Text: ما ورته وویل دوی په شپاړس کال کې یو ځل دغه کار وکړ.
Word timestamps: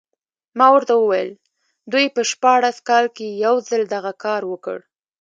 ما 0.57 0.67
ورته 0.75 0.93
وویل 0.97 1.31
دوی 1.91 2.05
په 2.15 2.21
شپاړس 2.31 2.77
کال 2.89 3.05
کې 3.15 3.27
یو 3.43 3.55
ځل 3.69 3.81
دغه 3.95 4.11
کار 4.23 4.41
وکړ. 4.51 4.77